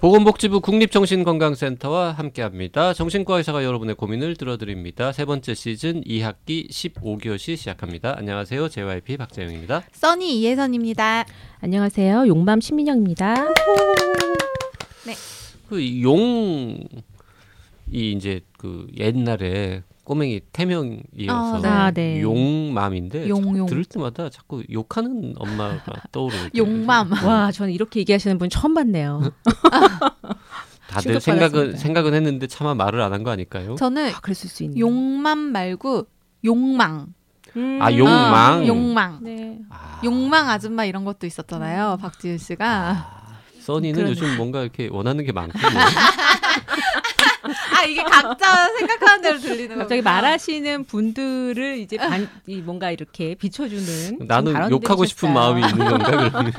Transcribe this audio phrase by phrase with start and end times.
[0.00, 2.94] 보건복지부 국립정신건강센터와 함께합니다.
[2.94, 5.12] 정신과 의사가 여러분의 고민을 들어드립니다.
[5.12, 8.14] 세 번째 시즌 2학기 15교시 시작합니다.
[8.16, 8.70] 안녕하세요.
[8.70, 9.82] JYP 박재영입니다.
[9.92, 11.26] 써니 이혜선입니다.
[11.60, 12.26] 안녕하세요.
[12.28, 13.34] 용맘 신민영입니다.
[15.06, 15.14] 네.
[15.68, 16.78] 그 용
[17.92, 21.68] 이 이제 그 옛날에 꼬맹이 태명이어서 아, 네.
[21.68, 22.20] 아, 네.
[22.22, 23.66] 용맘인데 용, 용.
[23.66, 27.12] 들을 때마다 자꾸 욕하는 엄마가 떠오르는 용맘.
[27.24, 29.32] 와, 저는 이렇게 얘기하시는 분 처음 봤네요.
[30.88, 31.20] 다들.
[31.20, 33.76] 생각은 생각은 했는데 차마 말을 안 한 거 아닐까요?
[33.76, 34.80] 저는 아, 그랬을 수 있네요.
[34.86, 36.06] 용맘 말고
[36.44, 37.06] 용망.
[37.56, 37.78] 음.
[37.80, 38.62] 아, 용망.
[38.62, 39.18] 어, 용망.
[39.22, 39.58] 네.
[39.70, 41.98] 아, 용망 아줌마 이런 것도 있었잖아요.
[42.00, 43.18] 박지윤 씨가.
[43.60, 45.62] 써니는 그런- 요즘 뭔가 이렇게 원하는 게 많군요.
[47.42, 49.82] 아 이게 각자 생각하는 대로 들리는 거.
[49.82, 55.32] 갑자기 말하시는 분들을 이제 반, 이 뭔가 이렇게 비춰주는 나는 욕하고 싶은.
[55.32, 56.52] 마음이 있는 건가 그러면?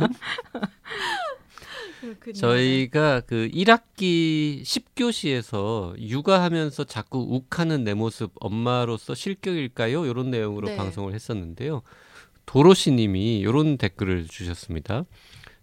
[2.01, 2.33] 그렇군요.
[2.33, 10.05] 저희가 그 1학기 10교시에서 육아하면서 자꾸 욱하는 내 모습 엄마로서 실격일까요?
[10.05, 10.77] 이런 내용으로 네.
[10.77, 11.83] 방송을 했었는데요.
[12.47, 15.05] 도로시님이 이런 댓글을 주셨습니다.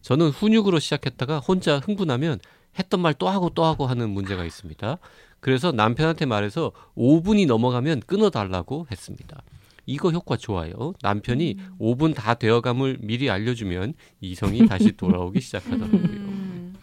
[0.00, 2.38] 저는 훈육으로 시작했다가 혼자 흥분하면
[2.78, 4.98] 했던 말 또 하고 또 하고 하는 문제가 있습니다.
[5.40, 9.42] 그래서 남편한테 말해서 5분이 넘어가면 끊어달라고 했습니다.
[9.86, 10.92] 이거 효과 좋아요.
[11.02, 16.00] 남편이 5분 다 되어감을 미리 알려주면 이성이 다시 돌아오기 시작하더라고요.
[16.00, 16.74] 음.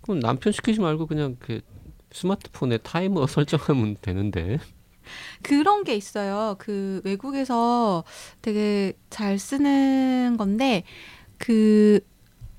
[0.00, 1.60] 그럼 남편 시키지 말고 그냥 그
[2.12, 4.58] 스마트폰에 타이머 설정하면 되는데.
[5.42, 6.56] 그런 게 있어요.
[6.58, 8.04] 그 외국에서
[8.40, 10.84] 되게 잘 쓰는 건데
[11.38, 12.00] 그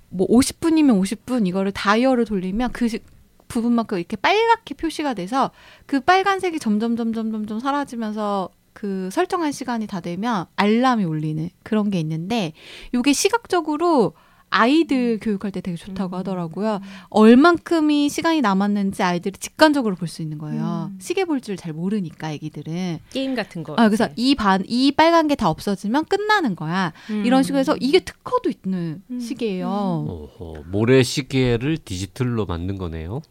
[0.09, 2.99] 뭐 50분이면 50분 이거를 다이얼을 돌리면 그 시-
[3.47, 5.51] 부분만큼 이렇게 빨갛게 표시가 돼서
[5.87, 11.99] 그 빨간색이 점점 점점 점점 사라지면서 그 설정한 시간이 다 되면 알람이 울리는 그런 게
[11.99, 12.53] 있는데
[12.93, 14.13] 이게 시각적으로
[14.51, 16.19] 아이들 교육할 때 되게 좋다고 음.
[16.19, 16.79] 하더라고요.
[17.09, 20.89] 얼만큼이 시간이 남았는지 아이들이 직관적으로 볼 수 있는 거예요.
[20.91, 20.97] 음.
[20.99, 22.99] 시계 볼 줄 잘 모르니까 애기들은.
[23.11, 23.73] 게임 같은 거.
[23.77, 24.09] 아, 그래서.
[24.15, 26.91] 이 반, 이 빨간 게 다 없어지면 끝나는 거야.
[27.11, 27.23] 음.
[27.25, 29.19] 이런 식으로 해서 이게 특허도 있는 음.
[29.19, 29.67] 시계예요.
[29.69, 33.21] 어허, 모래 시계를 디지털로 만든 거네요.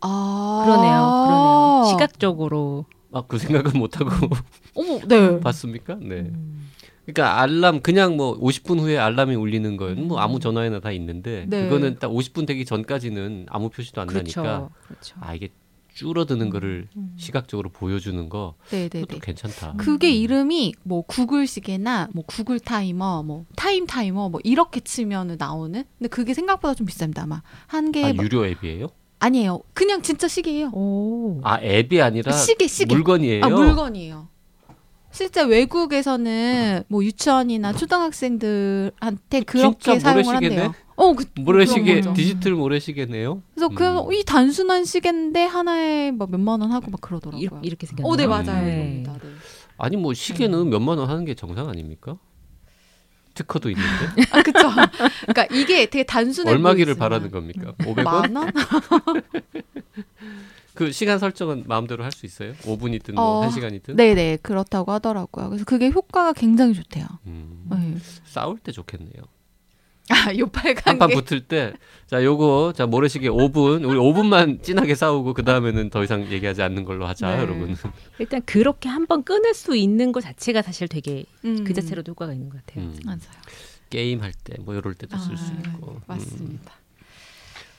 [0.00, 0.62] 아.
[0.64, 0.92] 그러네요.
[1.26, 1.84] 그러네요.
[1.90, 2.84] 시각적으로.
[3.14, 4.10] 아, 그 생각은 못 하고
[4.74, 5.38] 어머, 네.
[5.40, 5.96] 봤습니까?
[5.96, 6.16] 네.
[6.20, 6.68] 음.
[7.04, 11.64] 그러니까 알람 그냥 뭐 50분 후에 알람이 울리는 거는 뭐 아무 전화에나 다 있는데 네.
[11.64, 14.70] 그거는 딱 50분 되기 전까지는 아무 표시도 안 나니까 그렇죠.
[14.86, 15.16] 그렇죠.
[15.20, 15.48] 아 이게
[15.94, 17.14] 줄어드는 거를 음.
[17.18, 18.88] 시각적으로 보여주는 거 네네네.
[18.88, 19.74] 그것도 괜찮다.
[19.76, 25.84] 그게 이름이 뭐 구글 시계나 뭐 구글 타이머, 뭐 타임 타이머 뭐 이렇게 치면은 나오는.
[25.98, 27.18] 근데 그게 생각보다 좀 비쌉니다.
[27.24, 28.86] 아마 한 개에 아 뭐- 유료 앱이에요?
[29.18, 29.60] 아니에요.
[29.74, 30.70] 그냥 진짜 시계예요.
[30.72, 31.40] 오.
[31.44, 32.94] 아 앱이 아니라 시계 시계.
[32.94, 33.44] 물건이에요.
[33.44, 34.28] 아 물건이에요.
[35.12, 40.34] 실제 외국에서는 뭐 유치원이나 초등학생들한테 그렇게 진짜 사용을?
[40.34, 40.74] 한대요.
[40.96, 42.00] 어, 그, 모래시계.
[42.14, 43.42] 디지털 모래시계네요.
[43.54, 43.74] 그래서 음.
[43.74, 47.40] 그냥 이 단순한 시계인데 하나에 뭐 몇만 원 하고 막 그러더라고요.
[47.42, 48.12] 이렇게, 이렇게 생겼네요.
[48.12, 48.30] 어, 네 음.
[48.30, 48.64] 맞아요.
[48.64, 49.02] 네.
[49.02, 49.12] 이겁니다.
[49.22, 49.28] 네.
[49.78, 52.16] 아니 뭐 시계는 몇만 원 하는 게 정상 아닙니까?
[53.34, 54.58] 특허도 있는데 아 그쵸.
[55.22, 57.72] 그러니까 이게 되게 단순해 얼마기를 보이지만 바라는 겁니까?
[57.78, 58.02] 500원?
[58.04, 58.52] 만 원?
[60.74, 62.52] 그 시간 설정은 마음대로 할 수 있어요?
[62.62, 63.94] 5분이든 뭐 어, 1시간이든?
[63.94, 65.48] 네네 그렇다고 하더라고요.
[65.48, 67.06] 그래서 그게 효과가 굉장히 좋대요.
[67.26, 67.96] 음, 네.
[68.24, 69.22] 싸울 때 좋겠네요.
[70.10, 71.14] 아 요 빨간 한판 게.
[71.14, 71.72] 붙을 때,
[72.06, 76.84] 자, 요거, 자, 모래시계 5분, 우리 5분만 진하게 싸우고, 그 다음에는 더 이상 얘기하지 않는
[76.84, 77.40] 걸로 하자, 네.
[77.40, 77.74] 여러분.
[78.18, 81.62] 일단 그렇게 한번 끊을 수 있는 것 자체가 사실 되게 음.
[81.64, 82.84] 그 자체로도 효과가 있는 것 같아요.
[82.86, 83.20] 음, 맞아요.
[83.90, 85.92] 게임 할 때, 뭐, 이럴 때도 쓸수 아, 있고.
[85.92, 86.00] 음.
[86.06, 86.72] 맞습니다.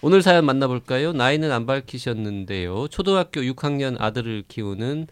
[0.05, 1.13] 오늘 사연 만나볼까요?
[1.13, 2.89] 나이는 안 밝히셨는데요.
[2.89, 5.07] 초등학교 6학년 아들을 키우는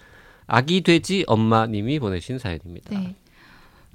[0.47, 2.99] 아기 돼지 엄마님이 보내신 사연입니다.
[2.99, 3.15] 네.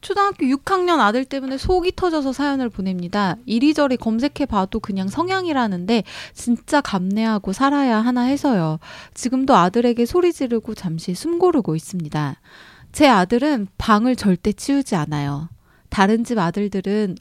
[0.00, 3.36] 초등학교 6학년 아들 때문에 속이 터져서 사연을 보냅니다.
[3.44, 6.02] 이리저리 검색해 봐도 그냥 성향이라는데
[6.32, 8.78] 진짜 감내하고 살아야 하나 해서요.
[9.12, 12.40] 지금도 아들에게 소리 지르고 잠시 숨 고르고 있습니다.
[12.92, 15.50] 제 아들은 방을 절대 치우지 않아요.
[15.90, 17.16] 다른 집 아들들은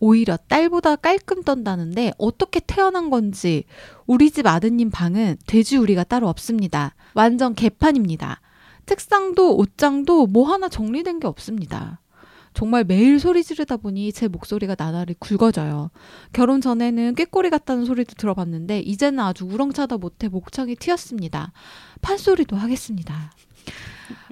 [0.00, 3.64] 오히려 딸보다 깔끔 떤다는데 어떻게 태어난 건지
[4.06, 6.94] 우리 집 아드님 방은 돼지우리가 따로 없습니다.
[7.14, 8.40] 완전 개판입니다.
[8.86, 12.00] 책상도 옷장도 뭐 하나 정리된 게 없습니다.
[12.54, 15.90] 정말 매일 소리 지르다 보니 제 목소리가 나날이 굵어져요.
[16.32, 21.52] 결혼 전에는 꾀꼬리 같다는 소리도 들어봤는데 이제는 아주 우렁차다 못해 목청이 튀었습니다.
[22.00, 23.32] 판소리도 하겠습니다.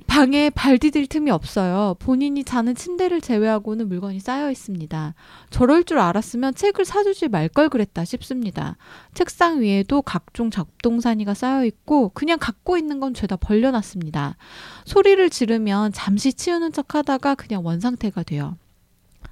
[0.06, 1.94] 방에 발 디딜 틈이 없어요.
[1.98, 5.14] 본인이 자는 침대를 제외하고는 물건이 쌓여 있습니다.
[5.50, 8.76] 저럴 줄 알았으면 책을 사주지 말 걸 그랬다 싶습니다.
[9.14, 14.36] 책상 위에도 각종 잡동사니가 쌓여 있고 그냥 갖고 있는 건 죄다 벌려놨습니다.
[14.84, 18.56] 소리를 지르면 잠시 치우는 척 하다가 그냥 원상태가 돼요.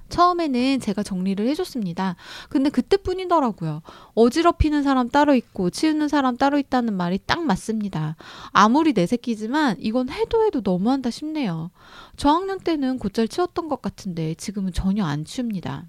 [0.09, 2.15] 처음에는 제가 정리를 해줬습니다.
[2.49, 3.81] 근데 그때뿐이더라고요.
[4.13, 8.15] 어지럽히는 사람 따로 있고 치우는 사람 따로 있다는 말이 딱 맞습니다.
[8.51, 11.71] 아무리 내 새끼지만 이건 해도 해도 너무한다 싶네요.
[12.17, 15.85] 저학년 때는 곧잘 치웠던 것 같은데 지금은 전혀 안 치웁니다.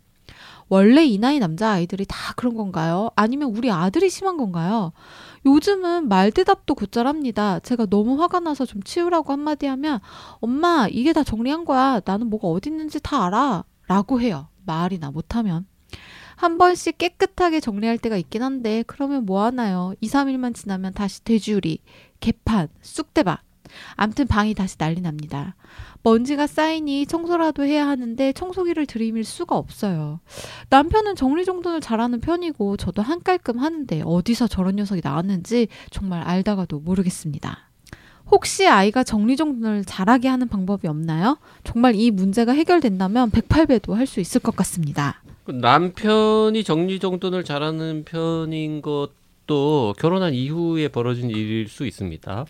[0.69, 3.11] 원래 이 나이 남자 아이들이 다 그런 건가요?
[3.15, 4.93] 아니면 우리 아들이 심한 건가요?
[5.45, 7.61] 요즘은 말 대답도 곧잘합니다.
[7.61, 10.01] 제가 너무 화가 나서 좀 치우라고 한마디 하면
[10.41, 12.01] 엄마 이게 다 정리한 거야.
[12.05, 13.65] 나는 뭐가 어디 있는지 다 알아.
[13.87, 14.49] 라고 해요.
[14.65, 15.67] 말이나 못하면.
[16.37, 19.95] 한 번씩 깨끗하게 정리할 때가 있긴 한데 그러면 뭐 하나요?
[20.01, 21.79] 2, 3일만 지나면 다시 돼지우리,
[22.21, 23.41] 개판, 쑥대밭.
[23.95, 25.57] 암튼 방이 다시 난리 납니다.
[26.03, 30.21] 먼지가 쌓이니 청소라도 해야 하는데 청소기를 들이밀 수가 없어요.
[30.69, 37.66] 남편은 정리정돈을 잘하는 편이고 저도 한깔끔 하는데 어디서 저런 녀석이 나왔는지 정말 알다가도 모르겠습니다.
[38.31, 41.39] 혹시 아이가 정리정돈을 잘하게 하는 방법이 없나요?
[41.65, 45.23] 정말 이 문제가 해결된다면 108배도 할 수 있을 것 같습니다.
[45.45, 52.47] 그 남편이 정리정돈을 잘하는 편인 것도 결혼한 이후에 벌어진 일일 수 있습니다.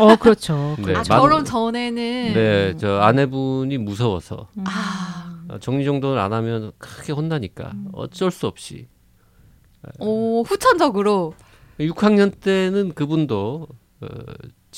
[0.00, 0.76] 어, 그렇죠.
[0.84, 4.64] 네, 아, 맞- 결혼 전에는 네, 저 아내분이 무서워서 음.
[4.66, 7.88] 아, 어, 정리정돈을 안 하면 크게 혼나니까 음.
[7.92, 8.88] 어쩔 수 없이
[9.98, 11.34] 오, 후천적으로
[11.78, 13.68] 6학년 때는 그분도
[14.00, 14.06] 어,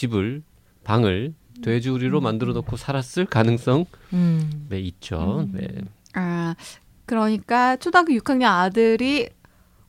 [0.02, 0.42] 집을
[0.82, 1.32] 방을
[1.62, 2.24] 돼지우리로 음.
[2.24, 4.66] 만들어 놓고 살았을 가능성 음.
[4.68, 5.40] 네 있죠.
[5.40, 5.52] 음.
[5.52, 5.68] 네.
[6.14, 6.56] 아,
[7.06, 9.28] 그러니까 초등학교 6학년 아들이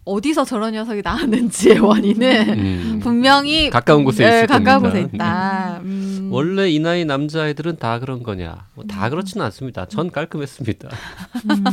[0.05, 2.99] 어디서 저런 녀석이 나왔는지의 원인은 음.
[3.01, 4.99] 분명히 가까운 곳에 네, 있을 가까운 겁니다.
[5.01, 5.79] 곳에 있다.
[5.83, 6.29] 음.
[6.31, 8.67] 원래 이 나이 남자아이들은 다 그런 거냐?
[8.73, 8.87] 뭐 음.
[8.87, 9.85] 다 그렇지는 않습니다.
[9.85, 10.89] 전 깔끔했습니다.
[10.89, 11.63] 음.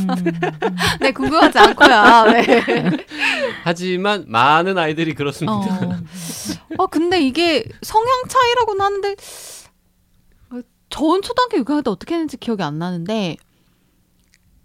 [1.01, 2.31] 네, 궁금하지 않고요.
[2.31, 2.91] 네.
[3.63, 5.53] 하지만 많은 아이들이 그렇습니다.
[5.53, 5.99] 어.
[6.77, 9.15] 어, 근데 이게 성향 차이라고는 하는데
[10.51, 13.35] 어, 전 초등학교 6학년 때 어떻게 했는지 기억이 안 나는데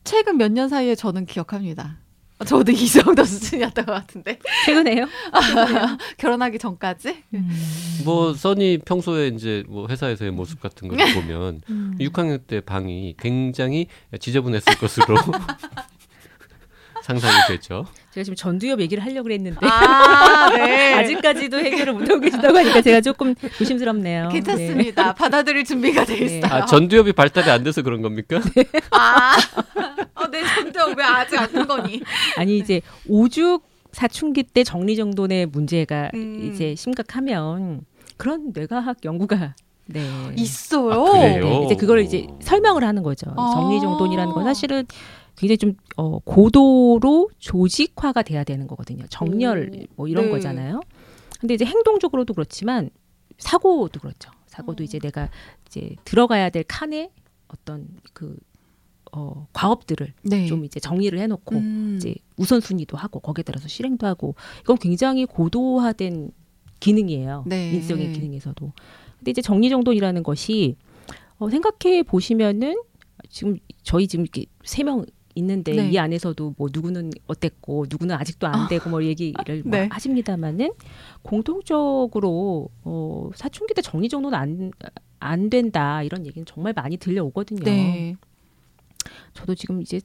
[0.05, 1.97] 최근 몇 년 사이에 저는 기억합니다.
[2.45, 5.07] 저도 이 정도 수준이었던 것 같은데 최근에요?
[6.19, 7.51] 결혼하기 전까지 음.
[8.05, 11.97] 뭐 써니 평소에 이제 뭐 회사에서의 모습 같은 걸 보면 음.
[11.99, 13.87] 6학년 때 방이 굉장히
[14.21, 15.17] 지저분했을 것으로
[17.07, 17.87] 상상이 되죠.
[18.11, 20.95] 제가 지금 전두엽 얘기를 하려고 그랬는데 아, 네.
[20.99, 24.31] 아직까지도 해결을 못하고 계시다고 하니까 제가 조금 조심스럽네요.
[24.35, 25.15] 괜찮습니다.
[25.15, 26.25] 받아들일 준비가 돼 네.
[26.25, 26.53] 있어요.
[26.53, 28.41] 아, 전두엽이 발달이 안 돼서 그런 겁니까?
[28.91, 29.37] 아,
[30.15, 31.99] 어, 내 전두엽 왜 아직 안뜬 거니?
[31.99, 32.05] 네.
[32.37, 33.63] 아니 이제 오죽
[33.93, 36.51] 사춘기 때 정리정돈의 문제가 음.
[36.53, 37.83] 이제 심각하면
[38.17, 39.55] 그런 뇌과학 연구가
[39.87, 40.05] 네.
[40.37, 41.07] 있어요.
[41.07, 41.45] 아, 그래요?
[41.45, 43.33] 네, 이제 그걸 이제 설명을 하는 거죠.
[43.37, 43.53] 아.
[43.55, 44.85] 정리정돈이라는 건 사실은
[45.37, 49.05] 굉장히 좀 어, 고도로 조직화가 돼야 되는 거거든요.
[49.09, 49.85] 정렬 오.
[49.97, 50.31] 뭐 이런 네.
[50.31, 50.81] 거잖아요.
[51.41, 52.91] 근데 이제 행동적으로도 그렇지만
[53.39, 54.31] 사고도 그렇죠.
[54.47, 54.85] 사고도 어.
[54.85, 55.29] 이제 내가
[55.67, 57.11] 이제 들어가야 될 칸에
[57.49, 58.37] 어떤 그
[59.13, 60.47] 어, 과업들을 네.
[60.47, 61.95] 좀 이제 정리를 해놓고 음.
[61.97, 66.31] 이제 우선순위도 하고 거기에 따라서 실행도 하고 이건 굉장히 고도화된
[66.81, 67.45] 기능이에요.
[67.47, 67.73] 네.
[67.73, 68.73] 인지적인 기능에서도.
[69.19, 70.77] 근데 이제 정리정돈이라는 것이
[71.39, 72.77] 어, 생각해 보시면은
[73.29, 75.05] 지금 저희 지금 이렇게 세 명
[75.37, 75.91] 있는데 네.
[75.91, 78.69] 이 안에서도 뭐 누구는 어땠고 누구는 아직도 안 아.
[78.69, 79.89] 되고 뭐 얘기를 뭐 네.
[79.91, 80.73] 하십니다마는
[81.23, 84.73] 공통적으로 어, 사춘기 때 정리정돈은 안,
[85.21, 87.63] 안 된다 이런 얘기는 정말 많이 들려오거든요.
[87.65, 88.17] 네.
[89.35, 90.01] 저도 지금 이제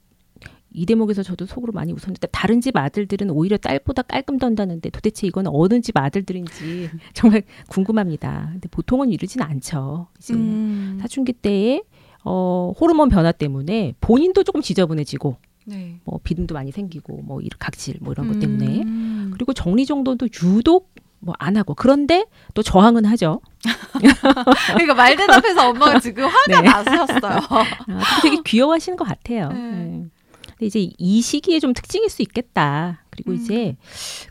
[0.73, 5.47] 이 대목에서 저도 속으로 많이 웃었는데 다른 집 아들들은 오히려 딸보다 깔끔 던다는데 도대체 이건
[5.47, 8.49] 어느 집 아들들인지 정말 궁금합니다.
[8.53, 10.07] 근데 보통은 이러진 않죠.
[10.17, 10.97] 이제 음.
[11.01, 11.81] 사춘기 때에
[12.23, 15.99] 어, 호르몬 변화 때문에 본인도 조금 지저분해지고 네.
[16.03, 19.31] 뭐 비듬도 많이 생기고 뭐 이런 각질 뭐 이런 것 때문에 음.
[19.33, 23.41] 그리고 정리 정도도 유독 뭐 안 하고 그런데 또 저항은 하죠.
[24.73, 26.61] 그러니까 말 대답해서 엄마가 지금 화가 네.
[26.61, 27.39] 나셨어요.
[27.49, 29.49] 아, 되게 귀여워하시는 것 같아요.
[29.49, 29.59] 네.
[29.59, 30.05] 네.
[30.47, 33.00] 근데 이제 이 시기에 좀 특징일 수 있겠다.
[33.11, 33.35] 그리고 음.
[33.35, 33.75] 이제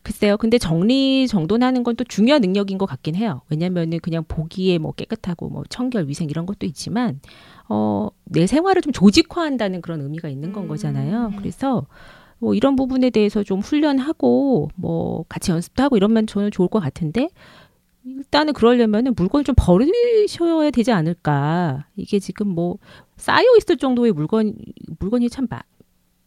[0.03, 0.37] 글쎄요.
[0.37, 3.43] 근데 정리 정돈하는 건 또 중요한 능력인 것 같긴 해요.
[3.51, 7.21] 왜냐면은 그냥 보기에 뭐 깨끗하고 뭐 청결 위생 이런 것도 있지만
[7.69, 10.69] 어, 내 생활을 좀 조직화한다는 그런 의미가 있는 건 음.
[10.69, 11.33] 거잖아요.
[11.37, 11.87] 그래서
[12.39, 17.29] 뭐 이런 부분에 대해서 좀 훈련하고 뭐 같이 연습도 하고 이러면 저는 좋을 것 같은데
[18.05, 21.87] 일단은 그러려면은 물건을 좀 버리셔야 되지 않을까.
[21.97, 22.79] 이게 지금 뭐
[23.19, 24.55] 쌓여 있을 정도의 물건
[25.01, 25.61] 물건이 참 마,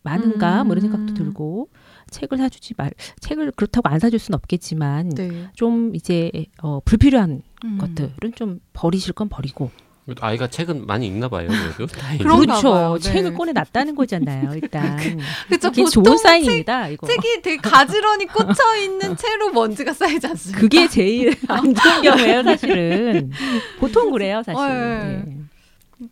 [0.04, 1.16] 많은가 뭐 이런 생각도 음.
[1.16, 1.70] 들고
[2.10, 5.48] 책을 사주지 말 책을 그렇다고 안 사줄 수는 없겠지만 네.
[5.54, 6.32] 좀 이제
[6.62, 7.78] 어, 불필요한 음.
[7.78, 9.72] 것들은 좀 버리실 건 버리고
[10.20, 11.48] 아이가 책은 많이 읽나 봐요.
[12.20, 12.94] 그렇죠 봐요.
[12.96, 13.00] 네.
[13.00, 14.98] 책을 꺼내 놨다는 거잖아요 일단
[15.48, 20.60] 그쵸, 이게 보통 좋은 사인입니다 이거 책이 되게 가지런히 꽂혀 있는 채로 먼지가 쌓이지 않습니까?
[20.60, 23.32] 그게 제일 안 좋은 경우예요 사실은
[23.80, 25.24] 보통 그래요 사실 네.
[25.26, 25.38] 네.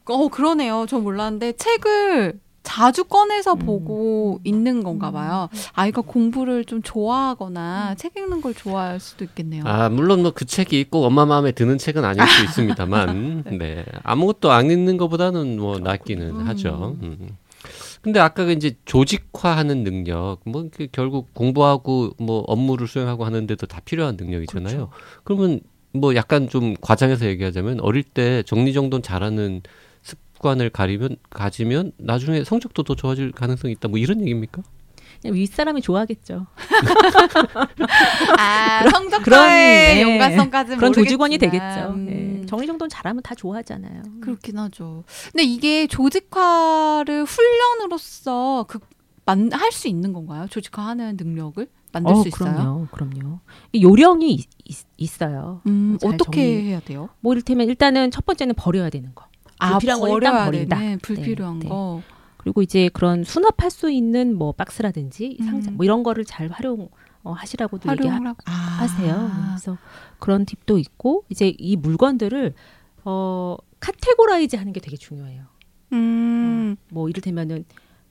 [0.05, 0.85] 어 그러네요.
[0.87, 3.59] 저 몰랐는데 책을 자주 꺼내서 음.
[3.59, 5.49] 보고 있는 건가 봐요.
[5.73, 9.63] 아이가 공부를 좀 좋아하거나 책 읽는 걸 좋아할 수도 있겠네요.
[9.65, 14.51] 아 물론 뭐 그 책이 꼭 엄마 마음에 드는 책은 아닐 수 있습니다만 네 아무것도
[14.51, 16.47] 안 읽는 것보다는 뭐 낫기는 음.
[16.47, 16.97] 하죠.
[17.01, 17.35] 음.
[18.01, 24.15] 근데 아까 그 이제 조직화하는 능력 뭐그 결국 공부하고 뭐 업무를 수행하고 하는데도 다 필요한
[24.17, 24.89] 능력이잖아요.
[25.23, 25.59] 그러면
[25.93, 29.61] 뭐 약간 좀 과장해서 얘기하자면 어릴 때 정리정돈 잘하는
[30.41, 33.87] 습관을 가리면 가지면 나중에 성적도 더 좋아질 가능성이 있다.
[33.87, 34.63] 뭐 이런 얘기입니까?
[35.21, 36.47] 그냥 윗사람이 좋아하겠죠.
[38.39, 40.01] 아, 성적과의 네.
[40.01, 41.05] 연관성까지는 그런 모르겠지만.
[41.05, 41.93] 조직원이 되겠죠.
[41.93, 42.45] 음, 예.
[42.47, 44.01] 정리정돈 잘하면 다 좋아하잖아요.
[44.21, 45.03] 그렇긴 하죠.
[45.31, 48.79] 근데 이게 조직화를 훈련으로서 그,
[49.27, 50.47] 할 수 있는 건가요?
[50.49, 52.51] 조직화하는 능력을 만들 어, 수 있어요?
[52.53, 53.39] 그럼요, 그럼요.
[53.71, 54.47] 이 요령이 있,
[54.97, 57.09] 있, 어요 음, 잘 어떻게 정리- 해야 돼요?
[57.21, 59.25] 뭐 이를테면 일단은 첫 번째는 버려야 되는 거.
[59.61, 60.79] 아, 불필요한 건 일단 버린다.
[60.79, 60.97] 되네.
[60.97, 61.69] 불필요한 네, 네.
[61.69, 62.01] 거.
[62.37, 65.77] 그리고 이제 그런 수납할 수 있는 뭐 박스라든지 상자 음.
[65.77, 66.89] 뭐 이런 거를 잘 활용
[67.23, 68.27] 어, 하시라고도 얘기하세요.
[68.27, 68.37] 하고.
[68.45, 68.77] 아.
[69.55, 69.77] 그래서
[70.17, 72.53] 그런 팁도 있고 이제 이 물건들을
[73.05, 75.43] 어 categorize 하는 게 되게 중요해요.
[75.93, 76.75] 음.
[76.89, 77.65] 뭐 이를테면은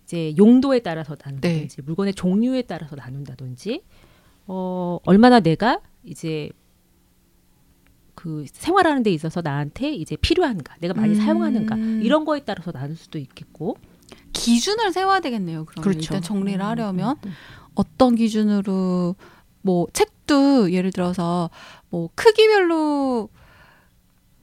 [0.04, 1.82] 이제 용도에 따라서 나눈다든지 네.
[1.82, 3.82] 물건의 종류에 따라서 나눈다든지
[4.46, 6.50] 어 얼마나 내가 이제
[8.22, 11.20] 그 생활하는 데 있어서 나한테 이제 필요한가 내가 많이 음.
[11.24, 13.78] 사용하는가 이런 거에 따라서 나눌 수도 있겠고
[14.34, 15.64] 기준을 세워야 되겠네요.
[15.64, 17.32] 그러면 일단 정리를 음, 하려면 음, 음.
[17.74, 19.16] 어떤 기준으로
[19.62, 21.48] 뭐 책도 예를 들어서
[21.88, 23.30] 뭐 크기별로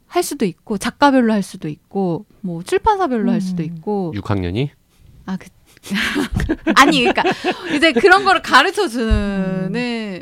[0.07, 3.65] 할 수도 있고 작가별로 할 수도 있고 뭐 출판사별로 할 수도 음.
[3.65, 4.69] 있고 6학년이
[5.27, 5.49] 아 그.
[6.75, 7.23] 아니 그러니까
[7.75, 9.71] 이제 그런 거를 가르쳐 주는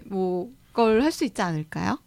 [0.06, 2.00] 뭐걸 할 수 있지 않을까요?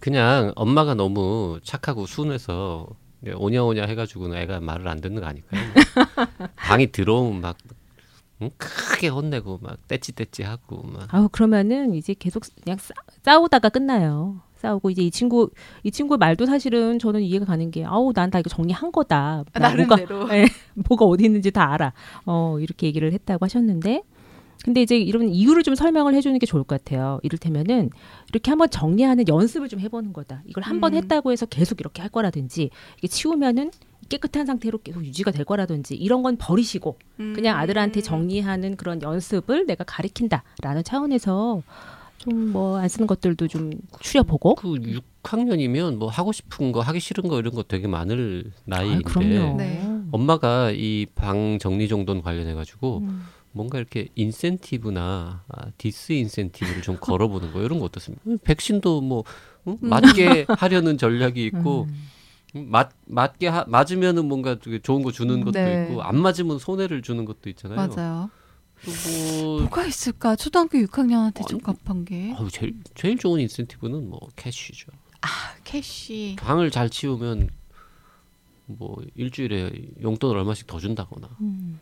[0.00, 2.86] 그냥 엄마가 너무 착하고 순해서
[3.34, 5.60] 오냐오냐 해가지고는 애가 말을 안 듣는 거 아닐까요?
[5.74, 6.46] 뭐.
[6.56, 7.56] 방이 들어오면 막
[8.42, 8.50] 응?
[8.58, 12.92] 크게 혼내고 막 떼찌떼찌 하고 막 아우 그러면은 이제 계속 그냥 싸,
[13.24, 14.40] 싸우다가 끝나요.
[14.56, 15.50] 싸우고 이제 이 친구
[15.82, 19.44] 이 친구 말도 사실은 저는 이해가 가는 게 아우 난 다 이거 정리한 거다.
[19.54, 20.28] 나 뭐가 나름대로.
[20.36, 21.92] 예, 뭐가 어디 있는지 다 알아.
[22.26, 24.02] 어 이렇게 얘기를 했다고 하셨는데
[24.64, 27.20] 근데 이제 이런 이유를 좀 설명을 해주는 게 좋을 것 같아요.
[27.22, 27.90] 이를테면은
[28.30, 30.42] 이렇게 한번 정리하는 연습을 좀 해보는 거다.
[30.46, 30.98] 이걸 한번 음.
[30.98, 33.70] 했다고 해서 계속 이렇게 할 거라든지 이게 치우면은
[34.08, 38.02] 깨끗한 상태로 계속 유지가 될 거라든지 이런 건 버리시고 그냥 아들한테 음.
[38.02, 41.62] 정리하는 그런 연습을 내가 가리킨다라는 차원에서
[42.18, 43.70] 좀 뭐 안 쓰는 것들도 좀
[44.00, 44.54] 추려보고.
[44.56, 44.68] 그
[45.22, 49.56] 6학년이면 뭐 하고 싶은 거 하기 싫은 거 이런 거 되게 많을 나이인데 아, 그럼요.
[49.58, 49.82] 네.
[50.12, 53.24] 엄마가 이 방 정리 정돈 관련해 가지고 음.
[53.56, 58.24] 뭔가 이렇게 인센티브나 아, disincentive를 좀 걸어보는 거 이런 거 어떻습니까?
[58.44, 59.24] 백신도 뭐
[59.66, 59.78] 응?
[59.80, 62.10] 맞게 하려는 전략이 있고 음.
[62.54, 65.88] 음, 맞 맞게 하, 맞으면은 뭔가 되게 좋은 거 주는 것도 네.
[65.88, 67.76] 있고 안 맞으면 손해를 주는 것도 있잖아요.
[67.76, 68.30] 맞아요.
[68.84, 70.36] 또 뭐 뭐가 있을까?
[70.36, 74.92] 초등학교 6학년한테 아니, 적합한 게 어우, 제일 제일 좋은 인센티브는 뭐 cash죠.
[75.66, 76.36] cash.
[76.38, 77.50] 방을 잘 치우면
[78.66, 79.70] 뭐 일주일에
[80.00, 81.78] 용돈을 얼마씩 더 준다거나 음.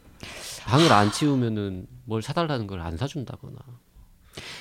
[0.67, 3.57] 방을 안 치우면은 뭘 사달라는 걸 안 사준다거나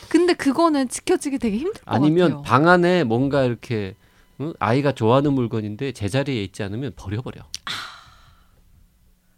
[0.10, 2.41] 근데 그거는 지켜지기 되게 힘들 것 아니면 같아요.
[2.43, 3.96] 방 안에 뭔가 이렇게
[4.41, 4.53] 응?
[4.60, 7.41] 아이가 좋아하는 물건인데 제자리에 있지 않으면 버려버려.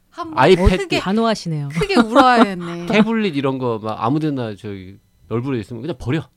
[0.10, 0.77] 한번 아이패드.
[0.84, 1.70] 크게 단호하시네요.
[1.70, 2.86] 크게 울어야겠네.
[2.91, 6.27] 태블릿 이런 거 막 아무데나 저기 널브러져 있으면 그냥 버려.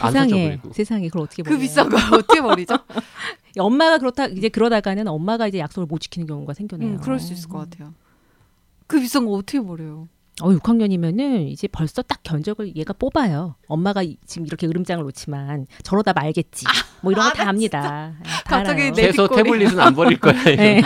[0.00, 0.72] 안 세상에 사줘버리고.
[0.72, 1.60] 세상에 그걸 어떻게 그 버려요?
[1.60, 2.74] 비싼 거 어떻게 버리죠?
[3.58, 6.88] 엄마가 그렇다 이제 그러다가는 엄마가 이제 약속을 못 지키는 경우가 생겨나요.
[6.88, 7.94] 음, 그럴 수 있을 것 같아요.
[8.86, 10.08] 그 비싼 거 어떻게 버려요?
[10.42, 13.54] 어, 6학년이면은 이제 벌써 딱 견적을 얘가 뽑아요.
[13.68, 16.66] 엄마가 이- 지금 이렇게 으름장을 놓지만 저러다 말겠지.
[17.00, 18.12] 뭐 이런 아, 거다나 합니다.
[18.18, 18.92] 예, 다 갑자기 알아요.
[18.92, 19.42] 내 최소 뒷골이.
[19.44, 20.34] 태블릿은 안 버릴 거야.
[20.44, 20.82] 네.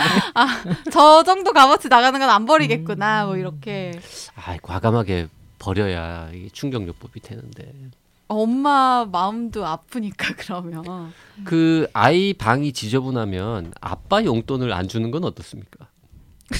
[0.91, 3.25] 저 정도 값어치 나가는 건 안 버리겠구나.
[3.25, 3.27] 음.
[3.27, 3.91] 뭐 이렇게
[4.35, 5.27] 아, 과감하게
[5.59, 7.73] 버려야 이게 충격 요법이 되는데.
[8.29, 11.11] 엄마 마음도 아프니까 그러면
[11.43, 15.87] 그 아이 방이 지저분하면 아빠 용돈을 안 주는 건 어떻습니까?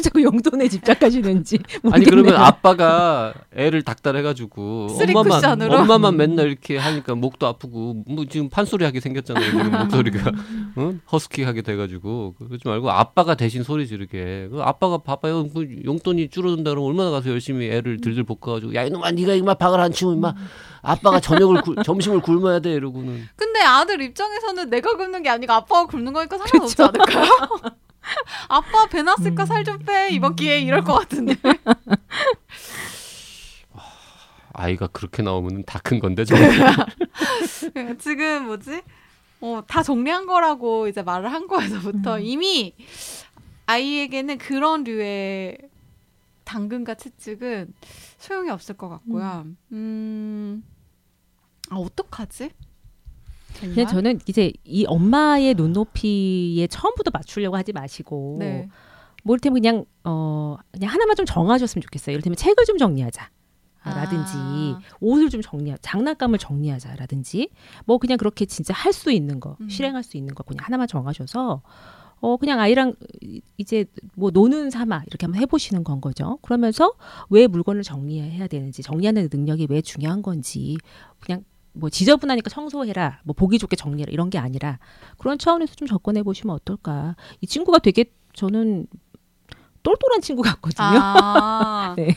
[0.01, 1.59] 자꾸 용돈에 집착하시는지
[1.91, 2.09] 아니 모르겠네요.
[2.23, 5.75] 그러면 아빠가 애를 닥달해가지고 엄마만 쿠션으로?
[5.77, 10.31] 엄마만 맨날 이렇게 하니까 목도 아프고 뭐 지금 판소리하게 생겼잖아요 지금 목소리가
[10.77, 11.01] 응?
[11.11, 16.89] 허스키하게 돼가지고 그러지 말고 아빠가 대신 소리 지르게 그 아빠가 봐봐요 그 용돈이 줄어든다 그러면
[16.89, 20.33] 얼마나 가서 열심히 애를 들들 볶아가지고 야 이놈아 네가 이마 방을 안 치우면 이마
[20.81, 25.85] 아빠가 저녁을 굶- 점심을 굶어야 돼 이러고는 근데 아들 입장에서는 내가 굶는 게 아니고 아빠가
[25.85, 27.27] 굶는 거니까 상관없지 않을까요?
[28.49, 31.35] 아빠 배 났을까 살 좀 빼 이번 기회에 이럴 것 같은데
[34.53, 36.35] 아이가 그렇게 나오면 다 큰 건데 저
[37.99, 38.81] 지금 뭐지?
[39.41, 42.21] 어, 다 정리한 거라고 이제 말을 한 거에서부터 음.
[42.21, 42.75] 이미
[43.65, 45.57] 아이에게는 그런 류의
[46.43, 47.73] 당근과 채찍은
[48.17, 49.45] 소용이 없을 것 같고요.
[49.71, 50.63] 음,
[51.69, 52.51] 아 어떡하지?
[53.59, 53.87] 정말?
[53.87, 58.67] 저는 이제 이 엄마의 눈높이에 처음부터 맞추려고 하지 마시고 네.
[59.23, 62.13] 뭐 이를테면 그냥 어 그냥 하나만 좀 정하셨으면 좋겠어요.
[62.13, 63.29] 이를테면 책을 좀 정리하자.
[63.83, 63.93] 아.
[63.95, 64.33] 라든지
[64.99, 67.49] 옷을 좀 정리하 장난감을 정리하자라든지
[67.85, 69.69] 뭐 그냥 그렇게 진짜 할 수 있는 거 음.
[69.69, 71.63] 실행할 수 있는 거 그냥 하나만 정하셔서
[72.19, 76.93] 어 그냥 아이랑 이- 이제 뭐 노는 삼아 이렇게 한번 해보시는 건 거죠 그러면서
[77.31, 80.77] 왜 물건을 정리해야 되는지 정리하는 능력이 왜 중요한 건지
[81.19, 84.79] 그냥 뭐 지저분하니까 청소해라 뭐 보기 좋게 정리해라 이런 게 아니라
[85.17, 88.87] 그런 차원에서 좀 접근해 보시면 어떨까 이 친구가 되게 저는
[89.83, 92.15] 똘똘한 친구 같거든요 아, 네.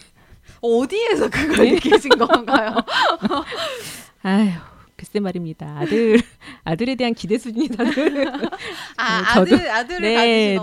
[0.61, 2.75] 어디에서 그걸 느끼신 건가요?
[4.23, 4.51] 아휴,
[4.97, 5.77] 글쎄 말입니다.
[5.79, 6.19] 아들
[6.65, 8.27] 아들에 대한 기대 수준이 다들
[8.97, 10.59] 아, 네, 저도- 아들 아들을 가지신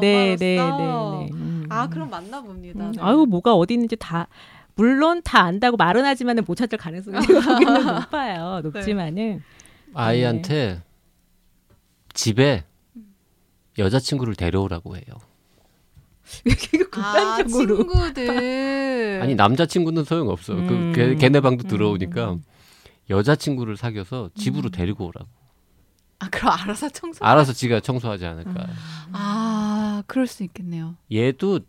[0.57, 1.27] 엄마로서.
[1.33, 1.65] 음.
[1.69, 2.85] 아, 그럼 맞나 봅니다.
[2.85, 3.01] 음, 네.
[3.01, 4.27] 아유 뭐가 어디 있는지 다
[4.75, 7.17] 물론 다 안다고 말은 하지만은 못 찾을 가능성이
[7.85, 8.61] 높아요.
[8.63, 9.43] 높지만은
[9.93, 10.81] 아이한테
[12.13, 12.63] 집에
[13.77, 15.03] 여자친구를 데려오라고 해요.
[16.45, 19.19] 왜 이렇게 아, 극단적으로 친구들.
[19.21, 20.53] 아니 남자친구는 소용없어.
[20.53, 20.93] 음.
[20.93, 21.67] 그 걔, 걔네 방도 음.
[21.67, 22.37] 들어오니까
[23.09, 25.27] 여자친구를 사귀어서 집으로 데리고 오라고.
[26.19, 27.25] 아, 그럼 알아서 청소.
[27.25, 28.67] 알아서 지가 청소하지 않을까.
[29.11, 30.95] 아, 그럴 수 있겠네요.
[31.11, 31.61] 얘도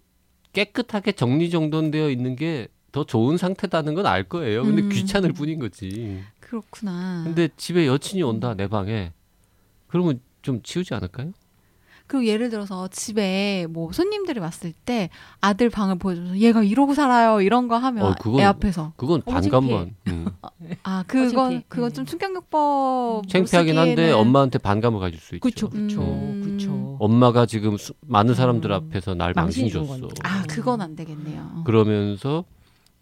[0.53, 4.63] 깨끗하게 정리정돈되어 있는 게 더 좋은 상태다는 건 알 거예요.
[4.65, 4.89] 근데 음.
[4.91, 6.23] 귀찮을 뿐인 거지.
[6.41, 7.23] 그렇구나.
[7.25, 9.13] 근데 집에 여친이 온다 내 방에.
[9.89, 11.33] 그러면 좀 치우지 않을까요?
[12.07, 15.09] 그리고 예를 들어서 집에 뭐 손님들이 왔을 때
[15.41, 19.95] 아들 방을 보여줘서 얘가 이러고 살아요 이런 거 하면 어, 그건- 애 앞에서 그건 반감만.
[20.09, 20.27] 음.
[20.83, 21.65] 아 그건 창피해.
[21.69, 22.07] 그건 좀 음.
[22.07, 25.41] 충격요법 창피하긴 한데 엄마한테 반감을 가질 수 있죠.
[25.41, 26.43] 그렇죠, 그렇죠, 음.
[26.45, 26.97] 그렇죠.
[27.01, 28.75] 엄마가 지금 수- 많은 사람들 음.
[28.77, 29.71] 앞에서 날 망신.
[29.71, 30.09] 건데.
[30.25, 31.63] 아 그건 안 되겠네요.
[31.65, 32.45] 그러면서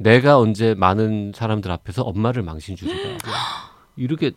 [0.00, 3.18] 내가 언제 많은 사람들 앞에서 엄마를 망신 주리다.
[3.96, 4.32] 이렇게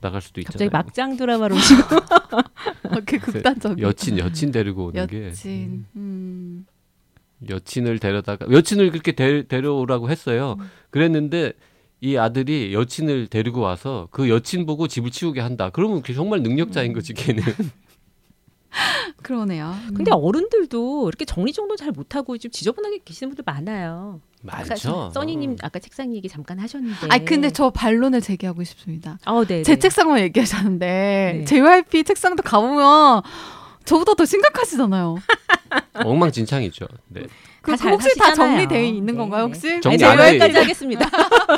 [0.00, 0.70] 나갈 수도 있잖아요.
[0.70, 1.56] 갑자기 막장 드라마로
[3.04, 5.84] 그 극단적인 여친 여친 데리고 오는 게 여친.
[5.96, 6.64] 음.
[7.48, 10.56] 여친을 데려다가 여친을 그렇게 데, 데려오라고 했어요.
[10.60, 10.70] 음.
[10.90, 11.54] 그랬는데
[12.00, 15.70] 이 아들이 여친을 데리고 와서 그 여친 보고 집을 치우게 한다.
[15.70, 17.42] 그러면 걔 정말 능력자인 거지 걔는.
[19.22, 19.74] 그러네요.
[19.88, 19.94] 음.
[19.94, 24.20] 근데 어른들도 이렇게 정리정돈 잘 못하고 좀 지저분하게 계시는 분들 많아요.
[24.42, 25.10] 맞죠.
[25.12, 27.08] 써니님 아까 책상 얘기 잠깐 하셨는데.
[27.10, 29.18] 아 근데 저 반론을 제기하고 싶습니다.
[29.26, 29.78] 어, 네, 제 네.
[29.78, 30.86] 책상만 얘기하셨는데
[31.38, 31.44] 네.
[31.44, 33.22] JYP 책상도 가보면
[33.90, 35.16] 저보다 더 심각하시잖아요.
[35.94, 36.86] 엉망진창이죠.
[37.08, 37.22] 네.
[37.62, 38.32] 그, 다 그 혹시 다.
[38.32, 39.46] 정리되어 있는 네, 건가요?
[39.48, 39.52] 네.
[39.52, 39.80] 혹시?
[39.80, 40.18] 정리 안.
[40.18, 41.06] 여기까지 하겠습니다.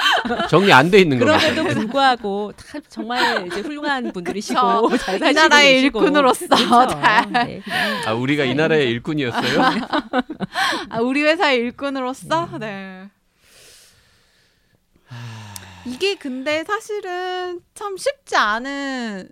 [0.49, 1.39] 정리 안 돼 있는 겁니다.
[1.39, 5.05] 그럼에도 불구하고 다 정말 이제 훌륭한 분들이시고 그쵸.
[5.05, 6.01] 잘이 사시고 나라의 계시고.
[6.01, 6.89] 일꾼으로서 그렇죠.
[7.01, 7.33] 잘.
[7.33, 7.63] 네,
[8.07, 9.63] 아 우리가 이 나라의 일꾼이었어요.
[10.89, 13.09] 아, 우리 회사의 일꾼으로서 네.
[15.85, 19.29] 이게 근데 사실은 참 쉽지 않은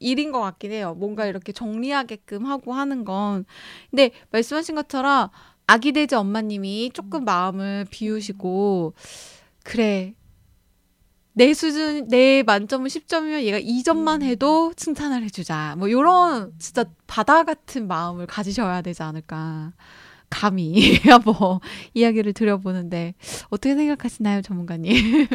[0.00, 0.94] 일인 것 같긴 해요.
[0.98, 3.44] 뭔가 이렇게 정리하게끔 하고 하는 건.
[3.90, 5.28] 근데 말씀하신 것처럼
[5.66, 8.94] 아기 돼지 엄마님이 조금 마음을 비우시고
[9.62, 10.14] 그래
[11.32, 15.76] 내 수준 내 만점은 10점이면 얘가 2점만 해도 칭찬을 해주자.
[15.78, 19.72] 뭐 이런 진짜 바다 같은 마음을 가지셔야 되지 않을까.
[20.28, 21.60] 감히 뭐
[21.94, 23.14] 이야기를 드려보는데
[23.50, 25.26] 어떻게 생각하시나요, 전문가님?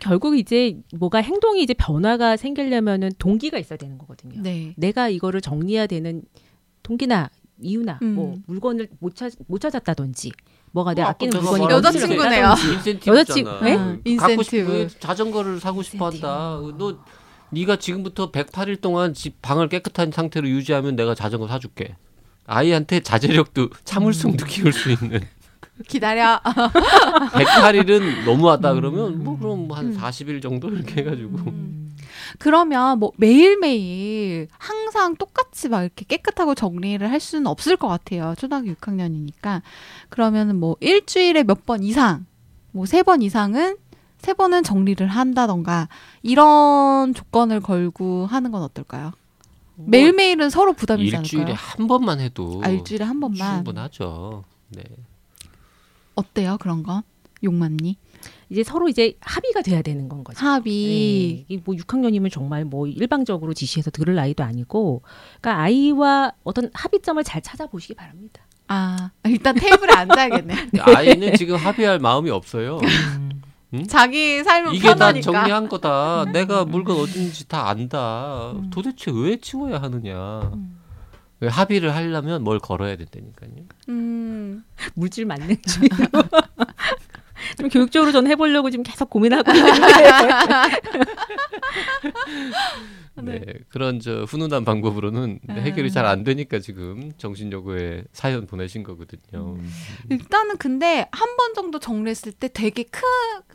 [0.00, 4.40] 결국 이제 뭐가 행동이 이제 변화가 생기려면은 동기가 있어야 되는 거거든요.
[4.40, 4.74] 네.
[4.76, 6.22] 내가 이거를 정리해야 되는
[6.82, 8.14] 동기나 이유나 음.
[8.14, 10.32] 뭐 물건을 못, 찾, 못 찾았다든지
[10.72, 12.54] 뭐가 내가 어, 아끼는 물건이 여자친구네요.
[13.06, 13.98] 여자친구, 네?
[14.04, 14.88] 인센티브.
[14.98, 16.58] 자전거를 사고 싶어 한다.
[16.78, 16.98] 너
[17.50, 21.96] 네가 지금부터 108일 동안 집 방을 깨끗한 상태로 유지하면 내가 자전거 사줄게.
[22.46, 25.20] 아이한테 자제력도 참을성도 키울 수 있는
[25.82, 26.40] 기다려.
[27.32, 29.24] 108일은 너무하다 그러면 음.
[29.24, 29.96] 뭐 그럼 한 음.
[29.98, 31.90] 40일 정도 이렇게 해가지고 음.
[32.38, 38.34] 그러면 뭐 매일매일 항상 똑같이 막 이렇게 깨끗하고 정리를 할 수는 없을 것 같아요.
[38.38, 39.62] 초등학교 6학년이니까.
[40.08, 42.26] 그러면은 뭐 일주일에 몇 번 이상,
[42.72, 43.76] 뭐 세 번 이상은
[44.18, 45.88] 세 번은 정리를 한다던가
[46.22, 49.12] 이런 조건을 걸고 하는 건 어떨까요?
[49.74, 51.66] 뭐 매일매일은 서로 부담이지 일주일에 않을까요?
[51.76, 53.56] 한 번만 해도 아, 일주일에 한 번만.
[53.56, 54.44] 충분하죠.
[54.70, 54.82] 네.
[56.14, 57.02] 어때요, 그런 건?
[57.44, 57.96] 용만니?
[58.50, 60.38] 이제 서로 이제 합의가 돼야 되는 건 거죠.
[60.46, 61.44] 합의.
[61.48, 65.02] 네, 이뭐 6학년이면 정말 뭐 일방적으로 지시해서 들을 나이도 아니고,
[65.40, 68.42] 그러니까 아이와 어떤 합의점을 잘 찾아보시기 바랍니다.
[68.68, 70.54] 아, 일단 테이블에 앉아야겠네.
[70.54, 72.78] 근데 아이는 지금 합의할 마음이 없어요.
[73.88, 75.32] 자기 삶은 이게 다 편하니까.
[75.32, 76.26] 정리한 거다.
[76.32, 78.52] 내가 물건 어딘지 다 안다.
[78.52, 78.70] 음.
[78.70, 80.50] 도대체 왜 치워야 하느냐.
[80.54, 80.78] 음.
[81.48, 83.50] 합의를 하려면 뭘 걸어야 된다니까요.
[83.88, 84.64] 음.
[84.94, 85.96] 물질 만능주의로.
[87.58, 89.80] 좀 교육적으로 전 해보려고 지금 계속 고민하고 있는데.
[93.22, 93.42] 네.
[93.68, 95.52] 그런 저 훈훈한 방법으로는 아.
[95.54, 99.54] 해결이 잘 안 되니까 지금 정신여고에 사연 보내신 거거든요.
[99.54, 99.70] 음.
[100.10, 103.00] 일단은 근데 한 번 정도 정리했을 때 되게 크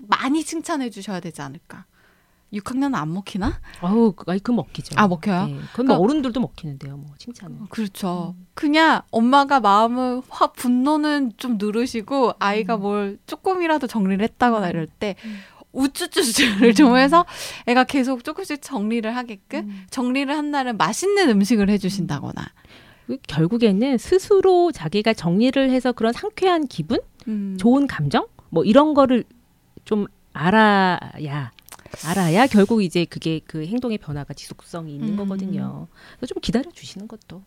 [0.08, 1.86] 많이 칭찬해 주셔야 되지 않을까.
[2.53, 3.60] 6학년은 안 먹히나?
[3.81, 4.95] 아우, 그- 아니, 그 먹히죠.
[4.97, 5.47] 아, 먹혀요?
[5.47, 7.67] 네, 그건 뭐 그러니까- 어른들도 먹히는데요, 뭐 칭찬은.
[7.69, 8.36] 그렇죠.
[8.53, 12.81] 그냥 엄마가 마음을 확 분노는 좀 누르시고 아이가 음.
[12.81, 15.39] 뭘 조금이라도 정리를 했다거나 이럴 때 음.
[15.73, 17.25] 우쭈쭈쭈를 좀 해서
[17.67, 19.86] 애가 계속 조금씩 정리를 하게끔 음.
[19.91, 22.41] 정리를 한 날은 맛있는 음식을 해주신다거나.
[23.07, 27.57] 그 결국에는 스스로 자기가 정리를 해서 그런 상쾌한 기분, 음.
[27.60, 29.23] 좋은 감정, 뭐 이런 거를
[29.86, 31.51] 좀 알아야
[32.06, 35.17] 알아야 결국 이제 그게 그 행동의 변화가 지속성이 있는 음.
[35.17, 35.88] 거거든요.
[36.17, 37.43] 그래서 좀 기다려 주시는 것도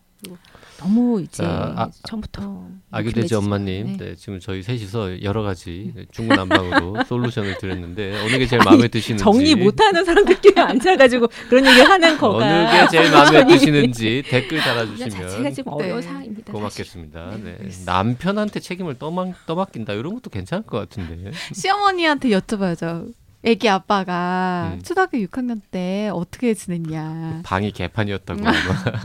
[0.77, 4.05] 너무 이제 자, 아- 처음부터 아기 돼지 엄마님, 네.
[4.09, 9.55] 네, 지금 저희 셋이서 여러 가지 중구난방으로 솔루션을 드렸는데 어느 게 제일 마음에 드시는지 정리
[9.55, 15.09] 못하는 사람들끼리 앉아가지고 그런 얘기를 하는 거가 어느 게 제일 마음에 드시는지 댓글 분야 달아주시면
[15.09, 16.01] 자체가 지금 어려운 네.
[16.07, 16.53] 상황입니다.
[16.53, 17.37] 고맙겠습니다.
[17.43, 17.51] 네.
[17.59, 17.91] 알겠습니다.
[17.91, 21.31] 남편한테 책임을 떠맡, 떠맡긴다 이런 것도 괜찮을 것 같은데.
[21.53, 23.11] 시어머니한테 여쭤봐야죠.
[23.43, 24.81] 애기 아빠가 음.
[24.83, 27.41] 초등학교 6학년 때 어떻게 지냈냐.
[27.43, 28.47] 방이 개판이었다고 음.
[28.47, 28.57] 아마.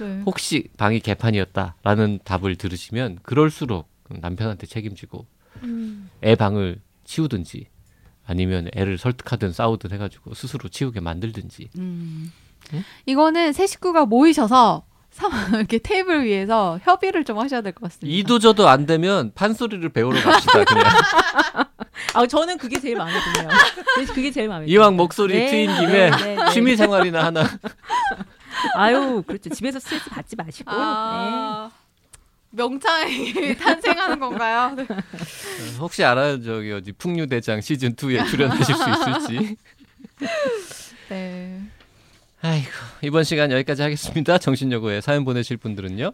[0.00, 0.22] 네.
[0.26, 5.26] 혹시 방이 개판이었다라는 답을 들으시면 그럴수록 남편한테 책임지고
[5.62, 6.10] 음.
[6.22, 7.66] 애 방을 치우든지
[8.26, 12.30] 아니면 애를 설득하든 싸우든 해가지고 스스로 치우게 만들든지 음.
[12.74, 12.82] 응?
[13.06, 14.95] 이거는 세 식구가 모이셔서 사-
[15.54, 18.16] 이렇게 테이블 위에서 협의를 좀 하셔야 될 것 같습니다.
[18.18, 20.84] 이도저도 안 되면 판소리를 배우러 갑시다 그냥
[22.14, 23.48] 아 저는 그게 제일 마음에 드네요.
[23.94, 25.02] 그래서 그게 제일 마음에 이왕 듭니다.
[25.02, 26.50] 목소리 네, 트인 네, 김에 네, 네.
[26.52, 27.44] 취미 생활이나 하나
[28.76, 29.50] 아유 그렇죠.
[29.50, 30.76] 집에서 스트레스 받지 마시고 네.
[30.80, 31.70] 아,
[32.50, 34.74] 명창이 탄생하는 건가요?
[34.76, 34.86] 네.
[35.78, 39.56] 혹시 알아요 저기 어디 풍류대장 시즌 2에 출연하실 수 있을지
[41.10, 41.60] 네.
[42.46, 42.68] 아이고
[43.02, 46.12] 이번 시간 여기까지 하겠습니다 정신여고에 사연 보내실 분들은요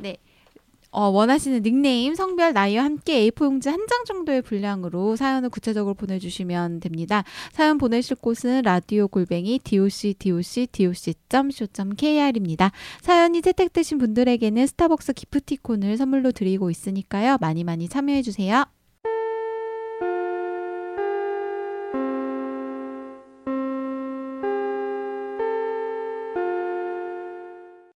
[0.94, 6.80] 어, 원하시는 닉네임, 성별, 나이와 함께 A4 용지 한 장 정도의 분량으로 사연을 구체적으로 보내주시면
[6.80, 7.24] 됩니다.
[7.52, 10.66] 사연 보내실 곳은 라디오 골뱅이 doc doc
[11.30, 12.72] doc.co.kr입니다.
[13.00, 17.38] 사연이 채택되신 분들에게는 스타벅스 기프티콘을 선물로 드리고 있으니까요.
[17.40, 18.66] 많이 많이 참여해 주세요.